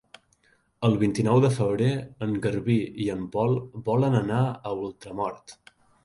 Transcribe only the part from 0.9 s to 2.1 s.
vint-i-nou de febrer